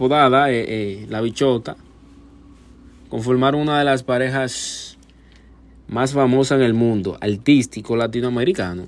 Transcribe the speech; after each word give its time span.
Podada, 0.00 0.50
eh, 0.50 0.64
eh, 0.66 1.06
la 1.10 1.20
bichota, 1.20 1.76
conformaron 3.10 3.60
una 3.60 3.78
de 3.78 3.84
las 3.84 4.02
parejas 4.02 4.96
más 5.88 6.14
famosas 6.14 6.58
en 6.58 6.64
el 6.64 6.72
mundo, 6.72 7.18
artístico 7.20 7.96
latinoamericano. 7.96 8.86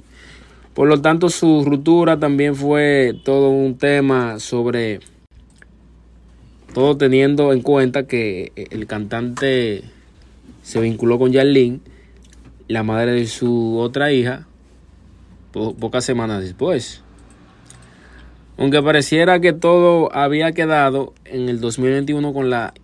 Por 0.73 0.89
lo 0.89 1.03
tanto, 1.03 1.29
su 1.29 1.67
ruptura 1.67 2.19
también 2.19 2.57
fue 2.57 3.13
todo 3.27 3.51
un 3.51 3.77
tema 3.77 4.39
sobre 4.39 5.01
todo 6.73 6.97
teniendo 6.97 7.53
en 7.53 7.61
cuenta 7.61 8.07
que 8.07 8.53
el 8.57 8.87
cantante 8.87 9.85
se 10.63 10.81
vinculó 10.81 11.19
con 11.19 11.31
Yarlene, 11.31 11.81
la 12.69 12.85
madre 12.85 13.13
de 13.13 13.27
su 13.27 13.79
otra 13.79 14.13
hija, 14.13 14.47
po 15.53 15.75
pocas 15.75 16.07
semanas 16.07 16.43
después. 16.43 17.03
Aunque 18.59 18.83
pareciera 18.83 19.41
que 19.41 19.53
todo 19.53 20.15
había 20.15 20.53
quedado 20.53 21.15
en 21.25 21.49
el 21.49 21.61
2021 21.61 22.33
con 22.33 22.51
la 22.51 22.75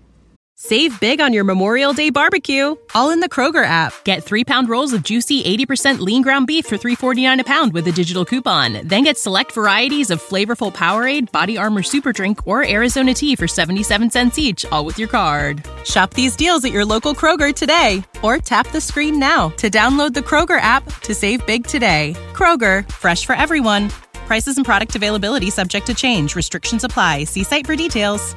Save 0.61 0.99
big 0.99 1.21
on 1.21 1.33
your 1.33 1.45
Memorial 1.45 1.93
Day 1.93 2.11
barbecue, 2.11 2.75
all 2.93 3.11
in 3.11 3.21
the 3.21 3.29
Kroger 3.29 3.65
app. 3.65 3.93
Get 4.03 4.25
three 4.25 4.43
pound 4.43 4.69
rolls 4.69 4.93
of 4.93 5.05
juicy 5.05 5.41
80% 5.45 6.01
lean 6.01 6.21
ground 6.21 6.49
beef 6.49 6.67
for 6.67 6.77
$3.49 6.77 7.39
a 7.39 7.45
pound 7.45 7.73
with 7.73 7.87
a 7.87 7.93
digital 7.93 8.25
coupon. 8.25 8.81
Then 8.85 9.05
get 9.05 9.17
select 9.17 9.53
varieties 9.53 10.11
of 10.11 10.21
flavorful 10.21 10.75
Powerade, 10.75 11.31
Body 11.31 11.57
Armor 11.57 11.85
Super 11.85 12.13
Drink, 12.13 12.45
or 12.45 12.67
Arizona 12.67 13.15
tea 13.15 13.37
for 13.37 13.47
77 13.47 14.11
cents 14.11 14.37
each, 14.37 14.67
all 14.73 14.85
with 14.85 14.99
your 14.99 15.07
card. 15.07 15.65
Shop 15.85 16.13
these 16.15 16.35
deals 16.35 16.65
at 16.65 16.73
your 16.73 16.85
local 16.85 17.15
Kroger 17.15 17.55
today, 17.55 18.03
or 18.25 18.39
tap 18.39 18.67
the 18.73 18.81
screen 18.81 19.21
now 19.21 19.51
to 19.51 19.71
download 19.71 20.13
the 20.13 20.27
Kroger 20.29 20.61
app 20.61 20.83
to 21.03 21.15
save 21.15 21.47
big 21.47 21.69
today. 21.69 22.17
Kroger, 22.33 22.91
fresh 22.91 23.25
for 23.27 23.37
everyone. 23.37 23.93
Prices 24.29 24.59
and 24.59 24.67
product 24.67 24.95
availability 24.95 25.49
subject 25.49 25.87
to 25.87 25.95
change. 25.95 26.37
Restrictions 26.37 26.85
apply. 26.85 27.25
See 27.25 27.45
site 27.45 27.67
for 27.67 27.75
details. 27.75 28.37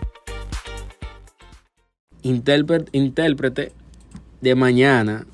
intérprete 2.24 3.74
de 4.40 4.56
mañana 4.56 5.26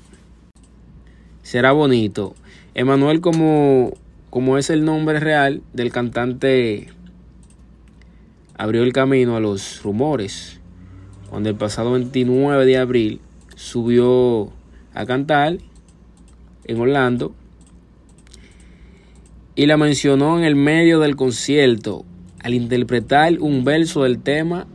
será 1.44 1.70
bonito. 1.70 2.34
Emanuel 2.74 3.20
como, 3.20 3.92
como 4.30 4.58
es 4.58 4.68
el 4.70 4.84
nombre 4.84 5.20
real 5.20 5.62
del 5.72 5.92
cantante 5.92 6.88
abrió 8.56 8.82
el 8.82 8.92
camino 8.92 9.36
a 9.36 9.40
los 9.40 9.80
rumores. 9.84 10.58
Cuando 11.30 11.50
el 11.50 11.54
pasado 11.54 11.92
29 11.92 12.66
de 12.66 12.78
abril 12.78 13.20
subió 13.54 14.50
a 14.92 15.06
cantar 15.06 15.58
en 16.64 16.80
Orlando 16.80 17.32
y 19.58 19.66
la 19.66 19.76
mencionó 19.76 20.38
en 20.38 20.44
el 20.44 20.54
medio 20.54 21.00
del 21.00 21.16
concierto 21.16 22.04
al 22.44 22.54
interpretar 22.54 23.40
un 23.40 23.64
verso 23.64 24.04
del 24.04 24.20
tema 24.22 24.68